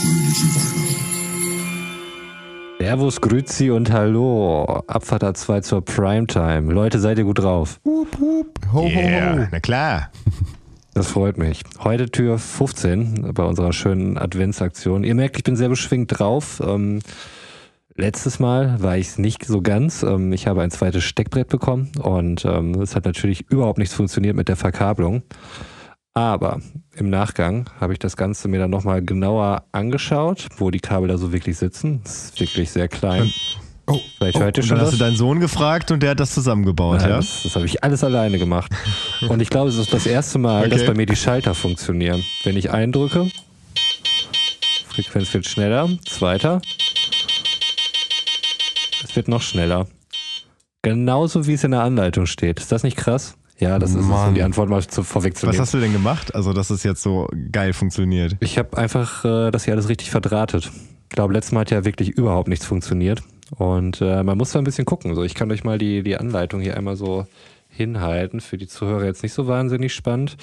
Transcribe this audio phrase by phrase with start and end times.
[0.00, 0.96] fröhliche Weihnachten.
[2.78, 4.64] Servus, Grüzi und Hallo.
[4.86, 6.72] Abfahrt A2 zur Primetime.
[6.72, 7.78] Leute, seid ihr gut drauf?
[7.84, 8.58] Hup, hup.
[8.72, 9.46] Ho, Yeah, ho, ho.
[9.52, 10.10] na klar.
[10.94, 11.62] Das freut mich.
[11.84, 15.04] Heute Tür 15 bei unserer schönen Adventsaktion.
[15.04, 16.60] Ihr merkt, ich bin sehr beschwingt drauf.
[16.66, 17.00] Ähm,
[17.94, 20.02] letztes Mal war ich es nicht so ganz.
[20.02, 24.34] Ähm, ich habe ein zweites Steckbrett bekommen und ähm, es hat natürlich überhaupt nichts funktioniert
[24.34, 25.22] mit der Verkabelung.
[26.20, 26.60] Aber
[26.96, 31.16] im Nachgang habe ich das Ganze mir dann nochmal genauer angeschaut, wo die Kabel da
[31.16, 32.02] so wirklich sitzen.
[32.04, 33.32] Das ist wirklich sehr klein.
[33.86, 36.20] Oh, Vielleicht oh, hört ihr schon dann hast du deinen Sohn gefragt und der hat
[36.20, 37.16] das zusammengebaut, Nein, ja?
[37.16, 38.70] Das, das habe ich alles alleine gemacht.
[39.30, 40.90] Und ich glaube, es ist das erste Mal, dass Okay.
[40.90, 42.22] bei mir die Schalter funktionieren.
[42.44, 43.30] Wenn ich eindrücke,
[44.88, 45.88] Frequenz wird schneller.
[46.06, 46.60] Zweiter.
[49.02, 49.86] Es wird noch schneller.
[50.82, 52.60] Genauso wie es in der Anleitung steht.
[52.60, 53.34] Ist das nicht krass?
[53.60, 55.60] Ja, das ist um die Antwort mal zu, Was vorwegzunehmen.
[55.60, 56.34] hast du denn gemacht?
[56.34, 58.36] Also, dass es jetzt so geil funktioniert.
[58.40, 60.70] Ich habe einfach äh, das hier alles richtig verdrahtet.
[61.10, 63.22] Ich glaube, letztes Mal hat ja wirklich überhaupt nichts funktioniert.
[63.56, 65.14] Und äh, man muss da ein bisschen gucken.
[65.14, 67.26] So, ich kann euch mal die, die Anleitung hier einmal so
[67.68, 68.40] hinhalten.
[68.40, 70.36] Für die Zuhörer jetzt nicht so wahnsinnig spannend.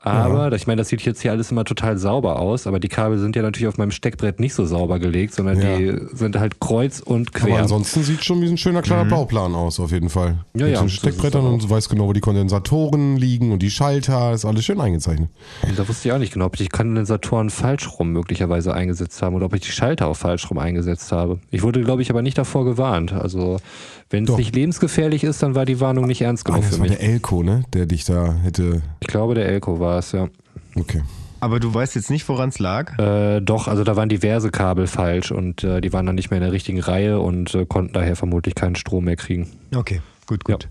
[0.00, 3.18] Aber, ich meine, das sieht jetzt hier alles immer total sauber aus, aber die Kabel
[3.18, 5.76] sind ja natürlich auf meinem Steckbrett nicht so sauber gelegt, sondern Ja.
[5.76, 7.62] die sind halt kreuz und Aber quer.
[7.62, 10.38] ansonsten sieht schon wie ein schöner kleiner Bauplan aus, auf jeden Fall.
[10.54, 10.60] Mhm.
[10.60, 13.70] Ja, Mit ja, den Steckbrettern und du weißt genau, wo die Kondensatoren liegen und die
[13.70, 15.30] Schalter, ist alles schön eingezeichnet.
[15.68, 19.20] Und da wusste ich auch nicht genau, ob ich die Kondensatoren falsch rum möglicherweise eingesetzt
[19.20, 21.40] habe oder ob ich die Schalter auch falsch rum eingesetzt habe.
[21.50, 23.12] Ich wurde, glaube ich, aber nicht davor gewarnt.
[23.12, 23.56] Also,
[24.10, 26.88] wenn es nicht lebensgefährlich ist, dann war die Warnung nicht ernst genug das für war
[26.88, 26.96] mich.
[26.96, 27.64] der Elko, ne?
[27.74, 28.80] Der dich da hätte.
[29.00, 30.28] Ich glaube, der Elko war es, ja.
[30.74, 31.02] Okay.
[31.40, 32.98] Aber du weißt jetzt nicht, woran es lag?
[32.98, 36.38] Äh, doch, also da waren diverse Kabel falsch und äh, die waren dann nicht mehr
[36.38, 39.48] in der richtigen Reihe und äh, konnten daher vermutlich keinen Strom mehr kriegen.
[39.74, 40.68] Okay, gut, gut.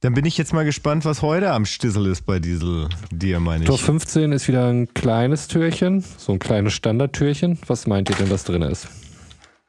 [0.00, 3.64] Dann bin ich jetzt mal gespannt, was heute am Stissel ist bei Diesel dir, meine
[3.64, 3.82] Tor ich.
[3.82, 7.58] 15 ist wieder ein kleines Türchen, so ein kleines Standardtürchen.
[7.66, 8.88] Was meint ihr denn, was drin ist?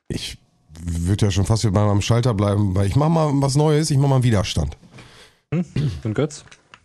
[0.10, 0.38] Ich
[0.84, 3.90] würde ja schon fast wieder bei meinem Schalter bleiben, weil ich mache mal was Neues,
[3.92, 4.76] ich mache mal einen Widerstand.
[5.52, 6.44] Und Götz?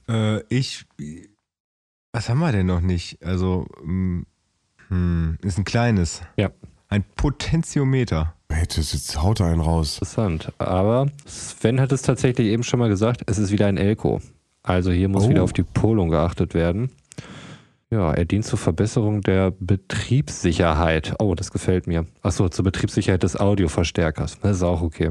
[0.09, 0.87] Äh, ich.
[2.13, 3.23] Was haben wir denn noch nicht?
[3.25, 4.23] Also, mm,
[4.89, 6.23] hm, ist ein kleines.
[6.37, 6.51] Ja.
[6.89, 8.35] Ein Potentiometer.
[8.51, 9.95] Hey, das jetzt haut er einen raus.
[9.95, 10.53] Interessant.
[10.59, 14.21] Aber Sven hat es tatsächlich eben schon mal gesagt, es ist wieder ein Elko.
[14.65, 15.29] Also hier muss Oh.
[15.31, 16.91] wieder auf die Polung geachtet werden.
[17.91, 21.15] Ja, er dient zur Verbesserung der Betriebssicherheit.
[21.21, 22.07] Oh, das gefällt mir.
[22.23, 24.39] Achso, zur Betriebssicherheit des Audioverstärkers.
[24.41, 25.11] Das ist auch okay.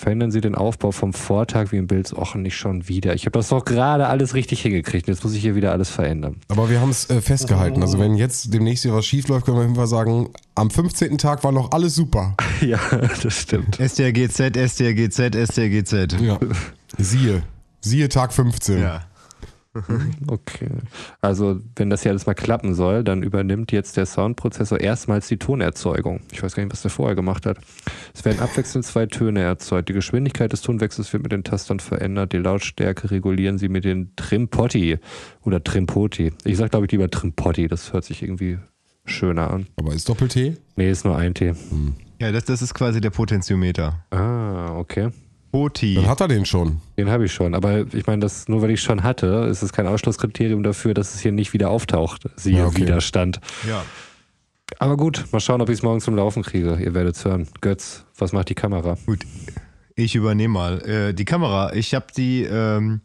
[0.00, 2.10] Verändern Sie den Aufbau vom Vortag wie im Bild.
[2.14, 3.14] Och, nicht schon wieder.
[3.14, 5.08] Ich habe das doch gerade alles richtig hingekriegt.
[5.08, 6.36] Jetzt muss ich hier wieder alles verändern.
[6.48, 7.82] Aber wir haben es äh, festgehalten.
[7.82, 10.70] Also wenn jetzt demnächst hier was schief läuft, können wir auf jeden Fall sagen, am
[10.70, 11.18] 15.
[11.18, 12.34] Tag war noch alles super.
[12.62, 12.80] ja,
[13.22, 13.76] das stimmt.
[13.76, 16.18] STRGZ, STRGZ, STRGZ.
[16.18, 16.38] Ja.
[16.96, 17.42] Siehe.
[17.82, 18.80] Siehe Tag 15.
[18.80, 19.02] Ja.
[20.26, 20.68] Okay.
[21.20, 25.38] Also, wenn das hier alles mal klappen soll, dann übernimmt jetzt der Soundprozessor erstmals die
[25.38, 26.20] Tonerzeugung.
[26.32, 27.58] Ich weiß gar nicht, was der vorher gemacht hat.
[28.14, 29.88] Es werden abwechselnd zwei Töne erzeugt.
[29.88, 32.32] Die Geschwindigkeit des Tonwechsels wird mit den Tastern verändert.
[32.32, 34.98] Die Lautstärke regulieren sie mit den Trimpotti
[35.42, 36.32] oder Trimpoti.
[36.44, 37.68] Ich sag, glaube ich, lieber Trimpotti.
[37.68, 38.58] Das hört sich irgendwie
[39.04, 39.66] schöner an.
[39.76, 40.56] Aber ist Doppel-T?
[40.76, 41.54] Nee, ist nur ein T.
[42.20, 44.04] Ja, das, das ist quasi der Potentiometer.
[44.10, 45.10] Ah, okay.
[45.50, 45.94] Poti.
[45.94, 46.80] Dann hat er den schon.
[46.96, 47.54] Den habe ich schon.
[47.54, 51.14] Aber ich meine, das nur weil ich schon hatte, ist es kein Ausschlusskriterium dafür, dass
[51.14, 52.24] es hier nicht wieder auftaucht.
[52.36, 52.82] Siehe Ja, okay.
[52.82, 53.40] Widerstand.
[53.68, 53.84] Ja.
[54.78, 56.78] Aber gut, mal schauen, ob ich es morgen zum Laufen kriege.
[56.80, 57.48] Ihr werdet es hören.
[57.60, 58.96] Götz, was macht die Kamera?
[59.06, 59.26] Gut,
[59.96, 60.80] ich übernehme mal.
[60.88, 63.00] Äh, die Kamera, ich habe die, ähm,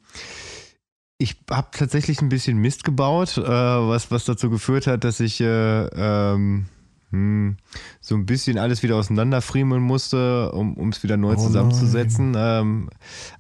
[1.18, 5.42] ich habe tatsächlich ein bisschen Mist gebaut, äh, was, was dazu geführt hat, dass ich
[5.42, 6.68] äh, ähm,
[7.16, 7.58] hm,
[8.02, 12.36] so ein bisschen alles wieder auseinanderfriemeln musste, um es wieder neu Oh zusammenzusetzen.
[12.38, 12.90] Ähm,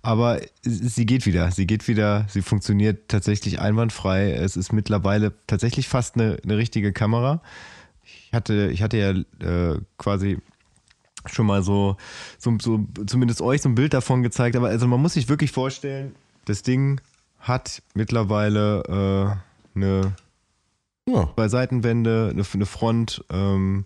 [0.02, 4.31] aber sie geht wieder, sie geht wieder, sie funktioniert tatsächlich einwandfrei.
[4.31, 7.41] Es ist mittlerweile tatsächlich fast eine, eine richtige Kamera.
[8.03, 9.12] Ich hatte, ich hatte ja
[9.46, 10.38] äh, quasi
[11.25, 11.97] schon mal so,
[12.38, 14.56] so, so, zumindest euch so ein Bild davon gezeigt.
[14.56, 16.16] Aber also man muss sich wirklich vorstellen,
[16.46, 17.02] das Ding
[17.40, 19.38] hat mittlerweile
[19.75, 20.16] äh, eine
[21.07, 21.30] Ja.
[21.36, 23.24] zwei Seitenwände, eine, eine Front.
[23.31, 23.86] Ähm,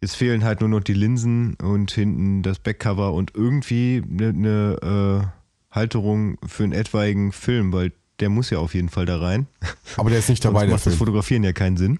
[0.00, 5.22] jetzt fehlen halt nur noch die Linsen und hinten das Backcover und irgendwie eine, eine
[5.22, 9.46] äh, Halterung für einen etwaigen Film, weil der muss ja auf jeden Fall da rein.
[9.96, 10.98] Aber der ist nicht dabei, der macht das Film.
[10.98, 11.98] Fotografieren ja keinen Sinn.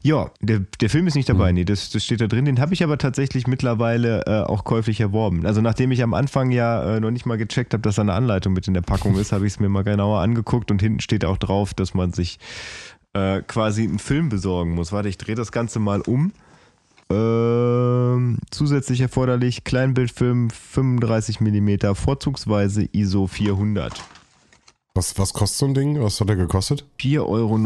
[0.00, 1.32] Ja, der, der Film ist nicht Mhm.
[1.32, 2.44] dabei, nee, das, das steht da drin.
[2.44, 5.44] Den habe ich aber tatsächlich mittlerweile äh, auch käuflich erworben.
[5.44, 8.12] Also nachdem ich am Anfang ja äh, noch nicht mal gecheckt habe, dass da eine
[8.12, 11.00] Anleitung mit in der Packung ist, habe ich es mir mal genauer angeguckt und hinten
[11.00, 12.38] steht auch drauf, dass man sich
[13.18, 14.92] äh, quasi einen Film besorgen muss.
[14.92, 16.32] Warte, ich drehe das Ganze mal um.
[17.10, 24.04] Ähm, zusätzlich erforderlich Kleinbildfilm 35 mm, vorzugsweise ISO 400.
[24.94, 26.02] Was, was kostet so ein Ding?
[26.02, 26.84] Was hat der gekostet?
[27.00, 27.58] 4,99 Euro.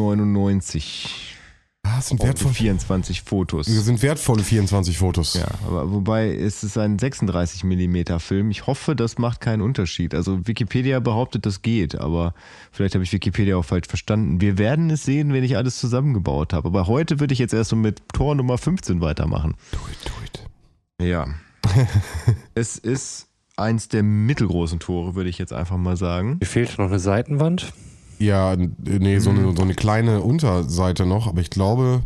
[1.85, 2.53] Ja, es sind Und wertvoll.
[2.53, 3.67] 24 Fotos.
[3.67, 5.35] Das sind wertvolle 24 Fotos.
[5.35, 8.51] Ja, aber wobei es ist ein 36 Millimeter Film.
[8.51, 10.15] Ich hoffe, das macht keinen Unterschied.
[10.15, 12.35] Also Wikipedia behauptet, das geht, aber
[12.71, 14.41] vielleicht habe ich Wikipedia auch falsch verstanden.
[14.41, 16.69] Wir werden es sehen, wenn ich alles zusammengebaut habe.
[16.69, 19.55] Aber heute würde ich jetzt erst so mit Tor Nummer 15 weitermachen.
[19.73, 21.09] Do it, do it.
[21.09, 21.27] Ja.
[22.55, 23.27] es ist
[23.57, 26.39] eins der mittelgroßen Tore, würde ich jetzt einfach mal sagen.
[26.41, 27.73] Mir fehlt noch eine Seitenwand.
[28.19, 32.03] Ja, nee, so eine, so eine kleine Unterseite noch, aber ich glaube.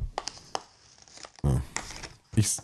[1.45, 1.61] Ja.
[2.37, 2.57] Ich.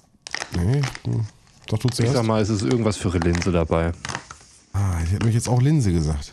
[0.57, 1.27] Nee, hm.
[1.69, 2.15] du Ich zuerst.
[2.15, 3.93] sag mal, es ist irgendwas für eine Linse dabei.
[4.73, 6.33] Ah, ich hätte mich jetzt auch Linse gesagt.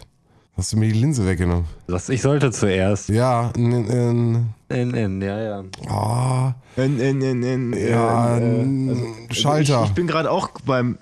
[0.58, 1.66] Hast du mir die Linse weggenommen?
[1.88, 3.08] Das, ich sollte zuerst.
[3.08, 5.64] Ja, n, n, N, N, ja, ja.
[5.88, 9.84] ah, N, N, N, N, ja, äh, n, also Schalter.
[9.84, 10.98] Ich, ich bin gerade auch beim,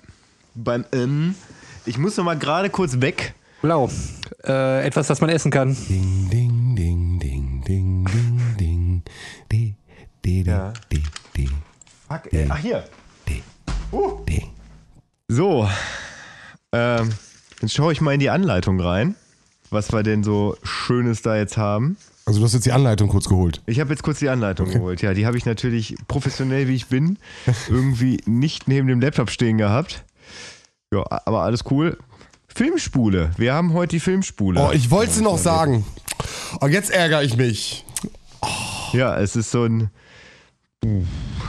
[0.54, 1.34] beim N.
[1.86, 3.34] Ich muss noch mal gerade kurz weg.
[3.62, 3.90] Blau.
[4.44, 5.76] Äh, etwas, das man essen kann.
[5.88, 9.02] ding, ding, ding, ding, ding, ding, ding.
[9.50, 9.74] De,
[10.24, 10.72] de, de, Ja.
[10.92, 11.02] de,
[11.36, 11.48] de,
[12.08, 12.84] Fuck, äh, ach hier.
[13.28, 13.42] de,
[13.92, 14.24] Uh.
[14.26, 14.42] de.
[15.28, 15.68] So,
[16.72, 17.10] ähm,
[17.60, 19.14] jetzt schaue ich mal in die Anleitung rein,
[19.70, 21.96] was wir denn so Schönes da jetzt haben.
[22.26, 23.62] Also du hast jetzt die Anleitung kurz geholt.
[23.66, 25.00] Ich habe jetzt kurz die Anleitung geholt.
[25.02, 27.18] Ja, die habe ich natürlich professionell, wie ich bin,
[27.68, 30.04] irgendwie nicht neben dem Laptop stehen gehabt.
[30.92, 31.98] Ja, aber alles cool.
[32.58, 33.30] Filmspule.
[33.36, 34.60] Wir haben heute die Filmspule.
[34.60, 35.86] Oh, ich wollte es noch sagen.
[36.60, 37.84] Oh, jetzt ärgere ich mich.
[38.92, 39.90] Ja, es ist so ein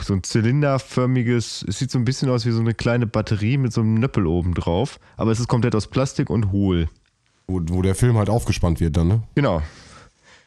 [0.03, 3.73] so ein zylinderförmiges, es sieht so ein bisschen aus wie so eine kleine Batterie mit
[3.73, 6.89] so einem Nöppel oben drauf, aber es ist komplett aus Plastik und hohl.
[7.47, 9.23] Wo, wo der Film halt aufgespannt wird dann, ne?
[9.33, 9.63] Genau.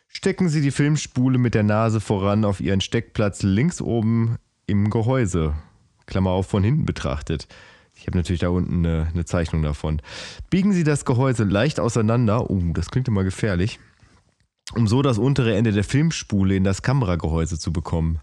[0.06, 4.36] Stecken Sie die Filmspule mit der Nase voran auf Ihren Steckplatz links oben
[4.66, 5.54] im Gehäuse.
[6.06, 7.48] Klammer auf von hinten betrachtet.
[8.02, 10.02] Ich habe natürlich da unten eine, eine Zeichnung davon.
[10.50, 12.50] Biegen Sie das Gehäuse leicht auseinander.
[12.50, 13.78] Oh, das klingt immer gefährlich.
[14.74, 18.18] Um so das untere Ende der Filmspule in das Kameragehäuse zu bekommen.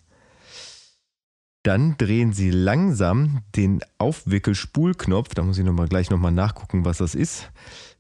[1.64, 5.34] Dann drehen Sie langsam den Aufwickelspulknopf.
[5.34, 7.50] Da muss ich noch gleich nochmal nachgucken, was das ist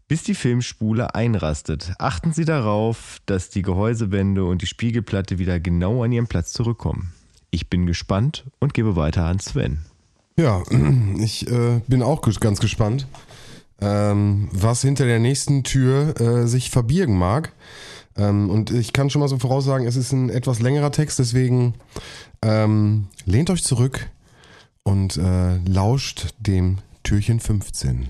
[0.09, 1.93] bis die Filmspule einrastet.
[1.99, 7.13] Achten Sie darauf, dass die Gehäusewände und die Spiegelplatte wieder genau an ihren Platz zurückkommen.
[7.51, 9.85] Ich bin gespannt und gebe weiter an Sven.
[10.39, 10.63] Ja,
[11.19, 13.07] ich äh, bin auch ganz gespannt,
[13.81, 17.51] ähm, was hinter der nächsten Tür äh, sich verbirgen mag.
[18.15, 21.74] Ähm, und ich kann schon mal so voraussagen, es ist ein etwas längerer Text, deswegen
[22.41, 24.09] ähm, lehnt euch zurück
[24.83, 28.07] und äh, lauscht dem Türchen 15.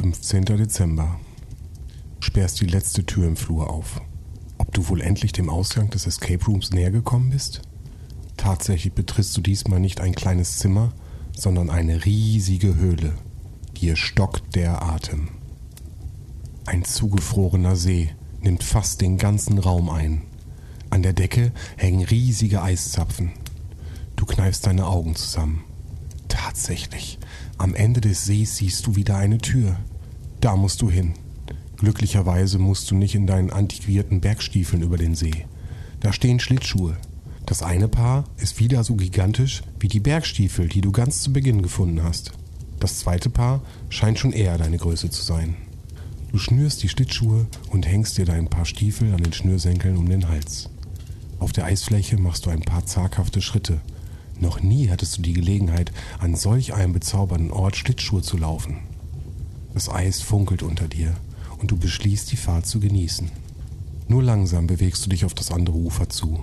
[0.00, 0.44] 15.
[0.46, 1.20] Dezember.
[2.18, 4.00] Sperrst die letzte Tür im Flur auf.
[4.58, 7.62] Ob du wohl endlich dem Ausgang des Escape Rooms näher gekommen bist?
[8.42, 10.92] Tatsächlich betrittst du diesmal nicht ein kleines Zimmer,
[11.32, 13.12] sondern eine riesige Höhle.
[13.76, 15.28] Dir stockt der Atem.
[16.66, 18.10] Ein zugefrorener See
[18.40, 20.22] nimmt fast den ganzen Raum ein.
[20.90, 23.30] An der Decke hängen riesige Eiszapfen.
[24.16, 25.62] Du kneifst deine Augen zusammen.
[26.26, 27.20] Tatsächlich,
[27.58, 29.76] am Ende des Sees siehst du wieder eine Tür.
[30.40, 31.14] Da musst du hin.
[31.76, 35.46] Glücklicherweise musst du nicht in deinen antiquierten Bergstiefeln über den See.
[36.00, 36.96] Da stehen Schlittschuhe.
[37.46, 41.62] Das eine Paar ist wieder so gigantisch wie die Bergstiefel, die du ganz zu Beginn
[41.62, 42.32] gefunden hast.
[42.78, 45.56] Das zweite Paar scheint schon eher deine Größe zu sein.
[46.30, 50.28] Du schnürst die Schlittschuhe und hängst dir dein Paar Stiefel an den Schnürsenkeln um den
[50.28, 50.70] Hals.
[51.38, 53.80] Auf der Eisfläche machst du ein paar zaghafte Schritte.
[54.40, 58.78] Noch nie hattest du die Gelegenheit, an solch einem bezaubernden Ort Schlittschuhe zu laufen.
[59.74, 61.14] Das Eis funkelt unter dir
[61.58, 63.30] und du beschließt, die Fahrt zu genießen.
[64.08, 66.40] Nur langsam bewegst du dich auf das andere Ufer zu.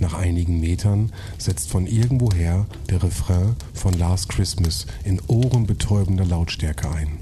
[0.00, 7.18] Nach einigen Metern setzt von irgendwoher der Refrain von Last Christmas in ohrenbetäubender Lautstärke ein.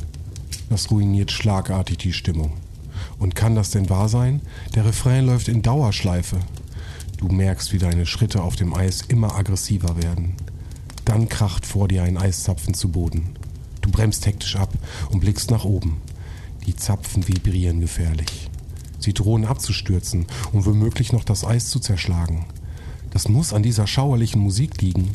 [0.68, 2.52] Das ruiniert schlagartig die Stimmung.
[3.18, 4.42] Und kann das denn wahr sein?
[4.74, 6.38] Der Refrain läuft in Dauerschleife.
[7.16, 10.34] Du merkst, wie deine Schritte auf dem Eis immer aggressiver werden.
[11.06, 13.36] Dann kracht vor dir ein Eiszapfen zu Boden.
[13.80, 14.72] Du bremst hektisch ab
[15.10, 16.00] und blickst nach oben.
[16.66, 18.50] Die Zapfen vibrieren gefährlich.
[18.98, 22.44] Sie drohen abzustürzen und womöglich noch das Eis zu zerschlagen.
[23.16, 25.08] Das muss an dieser schauerlichen Musik liegen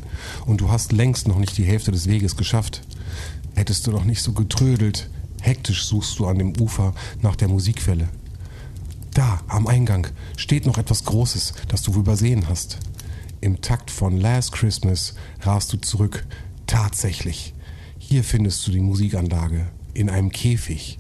[0.48, 2.82] und du hast längst noch nicht die Hälfte des Weges geschafft.
[3.54, 5.12] Hättest du doch nicht so getrödelt.
[5.40, 8.10] Hektisch suchst du an dem Ufer nach der Musikquelle.
[9.14, 12.80] Da, am Eingang, steht noch etwas Großes, das du übersehen hast.
[13.40, 16.26] Im Takt von Last Christmas rast du zurück.
[16.66, 17.54] Tatsächlich.
[18.00, 19.68] Hier findest du die Musikanlage.
[19.94, 20.98] In einem Käfig.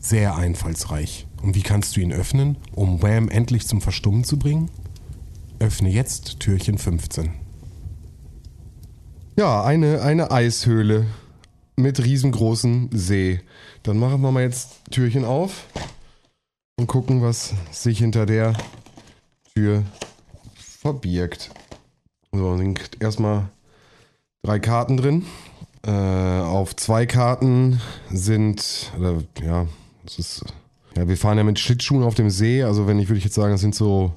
[0.00, 1.28] Sehr einfallsreich.
[1.42, 4.68] Und wie kannst du ihn öffnen, um Wham endlich zum Verstummen zu bringen?
[5.60, 7.34] Öffne jetzt Türchen 15.
[9.36, 11.06] Ja, eine, eine Eishöhle
[11.76, 13.40] mit riesengroßem See.
[13.82, 15.66] Dann machen wir mal jetzt Türchen auf
[16.78, 18.54] und gucken, was sich hinter der
[19.54, 19.82] Tür
[20.54, 21.50] verbirgt.
[22.32, 23.50] So, sind erstmal
[24.42, 25.26] drei Karten drin.
[25.82, 29.66] Äh, auf zwei Karten sind, oder, ja,
[30.04, 30.44] das ist,
[30.96, 32.62] ja, wir fahren ja mit Schlittschuhen auf dem See.
[32.62, 34.14] Also wenn ich, würde ich jetzt sagen, das sind so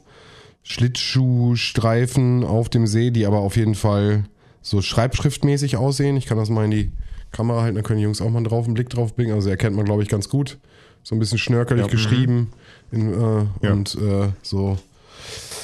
[0.63, 4.25] Schlittschuhstreifen auf dem See, die aber auf jeden Fall
[4.61, 6.17] so schreibschriftmäßig aussehen.
[6.17, 6.91] Ich kann das mal in die
[7.31, 9.33] Kamera halten, dann können die Jungs auch mal drauf einen Blick drauf bringen.
[9.33, 10.57] Also erkennt man, glaube ich, ganz gut.
[11.03, 11.91] So ein bisschen schnörkelig Ja.
[11.91, 12.51] geschrieben.
[12.91, 13.73] In, äh, Ja.
[13.73, 14.77] Und äh, so.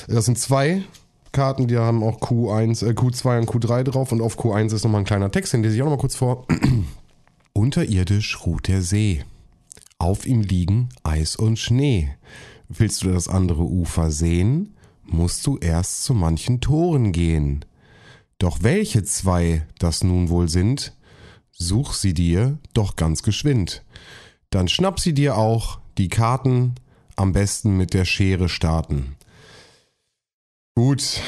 [0.08, 0.84] Das sind zwei
[1.32, 4.12] Karten, die haben auch Q1, äh, Q2 und Q3 drauf.
[4.12, 6.46] Und auf Q1 ist nochmal ein kleiner Text, den lese ich auch nochmal kurz vor.
[7.54, 9.24] Unterirdisch ruht der See.
[9.98, 12.10] Auf ihm liegen Eis und Schnee.
[12.70, 14.74] Willst du das andere Ufer sehen,
[15.12, 17.66] musst du erst zu manchen Toren gehen.
[18.38, 20.94] Doch welche zwei das nun wohl sind,
[21.52, 23.84] such sie dir doch ganz geschwind.
[24.50, 26.76] Dann schnapp sie dir auch die Karten,
[27.16, 29.16] am besten mit der Schere starten.
[30.76, 31.20] Gut.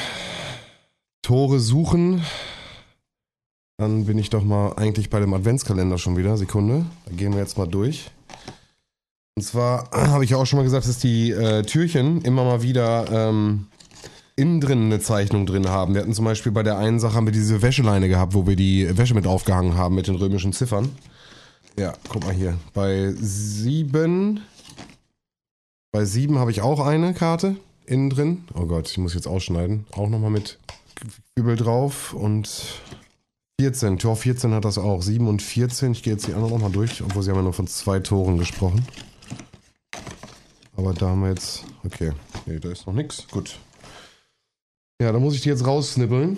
[1.20, 2.22] Tore suchen.
[3.76, 6.36] Dann bin ich doch mal eigentlich bei dem Adventskalender schon wieder.
[6.36, 6.86] Sekunde.
[7.04, 8.10] Da gehen wir jetzt mal durch.
[9.36, 12.62] Und zwar habe ich ja auch schon mal gesagt, dass die äh, Türchen immer mal
[12.62, 13.66] wieder ähm,
[14.36, 15.94] innen drin eine Zeichnung drin haben.
[15.94, 18.56] Wir hatten zum Beispiel bei der einen Sache haben wir diese Wäscheleine gehabt, wo wir
[18.56, 20.90] die Wäsche mit aufgehangen haben mit den römischen Ziffern.
[21.78, 22.58] Ja, guck mal hier.
[22.74, 24.40] Bei sieben.
[25.90, 28.44] Bei sieben habe ich auch eine Karte innen drin.
[28.54, 29.86] Oh Gott, ich muss jetzt ausschneiden.
[29.92, 30.58] Auch nochmal mit
[31.34, 32.14] Übel drauf.
[32.14, 32.80] Und
[33.60, 33.98] 14.
[33.98, 35.02] Tor 14 hat das auch.
[35.02, 35.92] 7 und 14.
[35.92, 38.38] Ich gehe jetzt die anderen nochmal durch, obwohl sie haben ja nur von zwei Toren
[38.38, 38.86] gesprochen.
[40.76, 41.64] Aber da haben wir jetzt.
[41.84, 42.12] Okay.
[42.46, 43.26] Nee, da ist noch nichts.
[43.30, 43.58] Gut.
[45.02, 46.36] Ja, da muss ich die jetzt raussnippeln.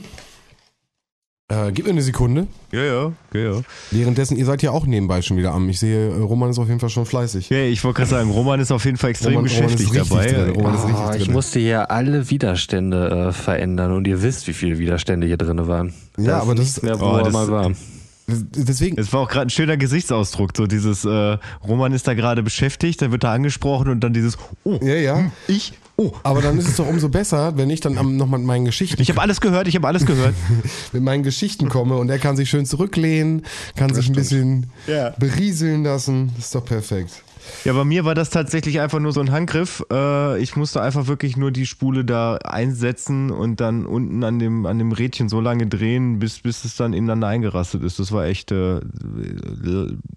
[1.48, 2.46] Äh, gib mir eine Sekunde.
[2.72, 3.60] Ja, ja, ja, ja.
[3.90, 5.68] Währenddessen, ihr seid ja auch nebenbei schon wieder am.
[5.68, 7.50] Ich sehe, äh, Roman ist auf jeden Fall schon fleißig.
[7.50, 10.08] Ja, ich wollte gerade sagen, Roman ist auf jeden Fall extrem Roman- Roman beschäftigt richtig
[10.08, 10.26] dabei.
[10.32, 10.50] drin.
[10.54, 14.54] Roman ist richtig Ah, ich musste hier alle Widerstände äh, verändern und ihr wisst, wie
[14.54, 15.92] viele Widerstände hier drin waren.
[16.16, 17.72] Ja, aber das ist- mehr, wo oh, er das- mal war.
[18.26, 22.42] Deswegen, Es war auch gerade ein schöner Gesichtsausdruck, so dieses äh, Roman ist da gerade
[22.42, 25.30] beschäftigt, dann wird er angesprochen und dann dieses Oh, ja, ja.
[25.46, 26.10] ich, oh.
[26.22, 28.64] Aber dann ist es doch umso besser, wenn ich dann am- noch mal mit meinen
[28.64, 30.34] Geschichten, Ich habe alles gehört, ich habe alles gehört.
[30.92, 33.42] mit meinen Geschichten komme und er kann sich schön zurücklehnen,
[33.76, 35.10] kann sich ein bisschen Ja.
[35.18, 36.30] berieseln lassen.
[36.36, 37.22] Das ist doch perfekt.
[37.64, 39.84] Ja, bei mir war das tatsächlich einfach nur so ein Handgriff.
[39.90, 44.66] Äh, ich musste einfach wirklich nur die Spule da einsetzen und dann unten an dem,
[44.66, 47.98] an dem Rädchen so lange drehen, bis, bis es dann ineinander eingerastet ist.
[47.98, 48.80] Das war echt, äh,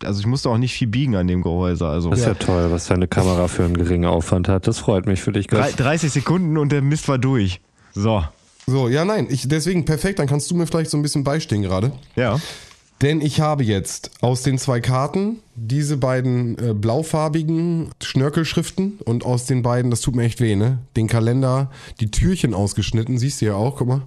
[0.03, 1.88] also ich musste auch nicht viel biegen an dem Gehäuse.
[1.88, 2.34] Also Das ist ja.
[2.34, 4.67] toll, was deine Kamera für einen geringen Aufwand hat.
[4.67, 5.75] Das freut mich für dich, Götz.
[5.75, 7.62] 30 Sekunden und der Mist war durch.
[7.93, 8.24] So,
[8.67, 11.62] So, ja, nein, ich, deswegen perfekt, dann kannst du mir vielleicht so ein bisschen beistehen
[11.62, 11.91] gerade.
[12.15, 12.38] ja.
[13.01, 19.45] Denn ich habe jetzt aus den zwei Karten diese beiden äh, blaufarbigen Schnörkelschriften und aus
[19.45, 20.79] den beiden, das tut mir echt weh, ne?
[20.95, 24.01] Den Kalender, die Türchen ausgeschnitten, siehst du ja auch, guck mal.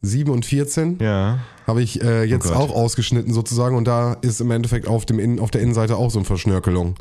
[0.00, 1.38] 7 und 14 Ja.
[1.66, 5.18] habe ich äh, jetzt Oh auch ausgeschnitten sozusagen und da ist im Endeffekt auf, dem
[5.18, 6.96] Innen, auf der Innenseite auch so eine Verschnörkelung.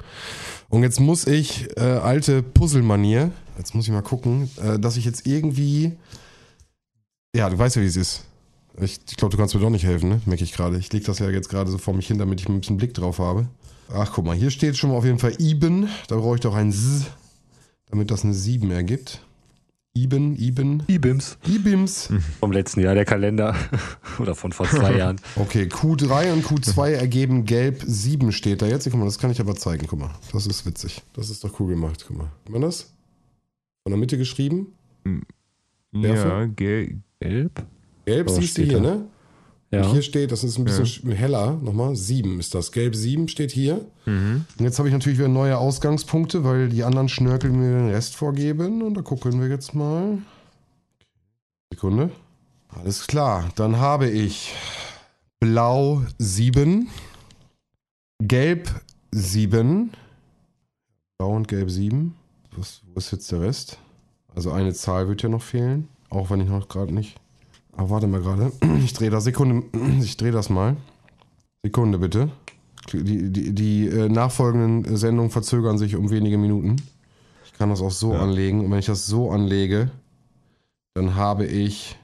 [0.69, 5.03] Und jetzt muss ich, äh, alte Puzzlemanier, jetzt muss ich mal gucken, äh, dass ich
[5.05, 5.93] jetzt irgendwie,
[7.35, 8.23] ja, du weißt ja, wie es ist.
[8.81, 10.21] Ich, ich glaube, du kannst mir doch nicht helfen, ne?
[10.25, 10.77] Merke ich gerade.
[10.77, 12.93] Ich lege das ja jetzt gerade so vor mich hin, damit ich ein bisschen Blick
[12.93, 13.47] drauf habe.
[13.93, 15.87] Ach, guck mal, hier steht schon mal auf jeden Fall Iben.
[16.07, 17.05] Da brauche ich doch ein S,
[17.89, 19.21] damit das eine 7 ergibt.
[19.95, 21.37] Iben, Iben, Ibims.
[21.47, 22.09] Ibims.
[22.39, 23.55] Vom letzten Jahr, der Kalender.
[24.19, 25.17] Oder von vor zwei Jahren.
[25.35, 28.85] Okay, Q3 und Q2 ergeben gelb 7 steht da jetzt.
[28.89, 29.85] Guck mal, das kann ich aber zeigen.
[29.85, 31.03] Guck mal, das ist witzig.
[31.13, 32.05] Das ist doch cool gemacht.
[32.07, 32.31] Guck mal.
[32.43, 32.91] Sieht man das?
[33.83, 34.73] Von der Mitte geschrieben.
[35.93, 36.51] Ja, Werfe?
[36.55, 37.63] gel Gelb
[38.05, 38.29] Gelb?
[38.29, 38.95] Oh, siehst du hier, da.
[38.95, 39.05] ne?
[39.71, 39.83] Ja.
[39.85, 41.57] Und hier steht, das ist ein bisschen sch- heller.
[41.61, 42.71] Nochmal, 7 ist das.
[42.71, 43.85] Gelb 7 steht hier.
[44.05, 44.45] Mhm.
[44.59, 48.15] Und jetzt habe ich natürlich wieder neue Ausgangspunkte, weil die anderen Schnörkel mir den Rest
[48.15, 48.83] vorgeben.
[48.83, 50.19] Und da gucken wir jetzt mal.
[51.71, 52.11] Sekunde.
[52.69, 53.49] Alles klar.
[53.55, 54.53] Dann habe ich
[55.39, 56.87] Blau 7,
[58.21, 58.69] Gelb
[59.11, 59.91] 7,
[61.17, 62.15] Blau und Gelb 7.
[62.55, 63.79] Was, wo ist jetzt der Rest?
[64.35, 67.15] Also eine Zahl wird ja noch fehlen, auch wenn ich noch gerade nicht.
[67.75, 68.51] Aber warte mal gerade.
[68.83, 69.65] Ich drehe das Sekunde.
[70.01, 70.75] Ich drehe das mal.
[71.63, 72.29] Sekunde bitte.
[72.91, 76.75] Die, die, die äh, nachfolgenden Sendungen verzögern sich um wenige Minuten.
[77.45, 78.19] Ich kann das auch so Ja.
[78.21, 78.65] anlegen.
[78.65, 79.89] Und wenn ich das so anlege,
[80.93, 81.97] dann habe ich.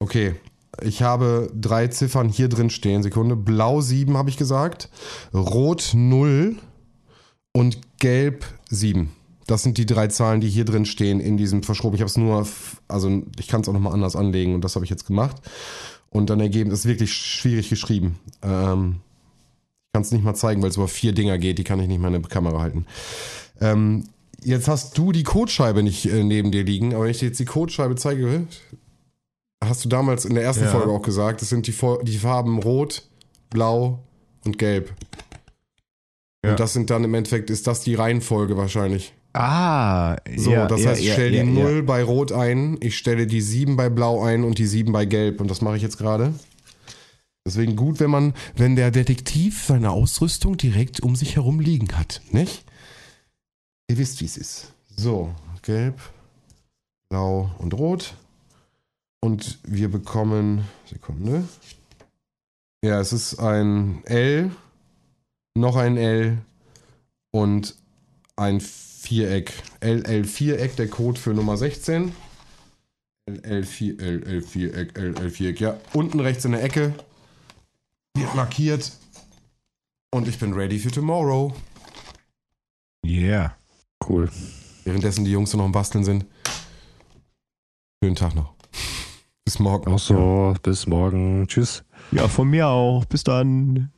[0.00, 0.34] Okay.
[0.82, 3.02] Ich habe drei Ziffern hier drin stehen.
[3.02, 3.36] Sekunde.
[3.36, 4.88] Blau 7 habe ich gesagt.
[5.32, 6.56] Rot 0
[7.52, 9.12] und Gelb 7.
[9.46, 11.96] Das sind die drei Zahlen, die hier drin stehen in diesem Verschroben.
[11.96, 12.46] Ich habe es nur,
[12.88, 15.36] also ich kann es auch nochmal anders anlegen und das habe ich jetzt gemacht.
[16.10, 18.18] Und dann ergeben, das ist wirklich schwierig geschrieben.
[18.42, 19.00] Ähm,
[19.86, 21.88] ich kann es nicht mal zeigen, weil es über vier Dinger geht, die kann ich
[21.88, 22.86] nicht mal in der Kamera halten.
[23.60, 24.04] Ähm,
[24.42, 27.40] jetzt hast du die Codescheibe nicht äh, neben dir liegen, aber wenn ich dir jetzt
[27.40, 28.46] die Codescheibe zeige,
[29.62, 30.70] hast du damals in der ersten Ja.
[30.70, 33.08] Folge auch gesagt, das sind die, die Farben Rot,
[33.50, 34.00] Blau
[34.44, 34.92] und Gelb.
[36.44, 36.52] Ja.
[36.52, 39.14] Und das sind dann im Endeffekt, ist das die Reihenfolge wahrscheinlich.
[39.32, 41.64] Ah, So, ja, das ja, heißt, ich stelle ja, die ja.
[41.64, 45.06] 0 bei Rot ein, ich stelle die 7 bei Blau ein und die 7 bei
[45.06, 45.40] Gelb.
[45.40, 46.34] Und das mache ich jetzt gerade.
[47.46, 52.20] Deswegen gut, wenn man, wenn der Detektiv seine Ausrüstung direkt um sich herum liegen hat,
[52.30, 52.64] nicht?
[53.88, 54.72] Ihr wisst, wie es ist.
[54.96, 55.98] So, Gelb,
[57.08, 58.14] Blau und Rot.
[59.20, 61.44] Und wir bekommen, Sekunde.
[62.84, 64.50] Ja, es ist ein L,
[65.54, 66.38] noch ein L
[67.30, 67.76] und
[68.36, 68.60] ein
[69.02, 69.52] Viereck.
[69.80, 72.12] LL-Viereck, der Code für Nummer 16.
[73.28, 75.60] LL4, LL-Viereck, LL-Viereck.
[75.60, 76.94] Ja, unten rechts in der Ecke.
[78.14, 78.92] Wird markiert.
[80.12, 81.52] Und ich bin ready für tomorrow.
[83.04, 83.56] Yeah.
[84.08, 84.30] Cool.
[84.84, 86.24] Währenddessen die Jungs noch am Basteln sind.
[88.02, 88.54] Schönen Tag noch.
[89.44, 89.92] Bis morgen.
[89.92, 91.48] Auch so, bis morgen.
[91.48, 91.82] Tschüss.
[92.12, 93.04] Ja, von mir auch.
[93.06, 93.90] Bis dann.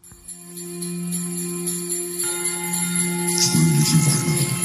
[3.36, 4.63] Fröhliche Weihnachten.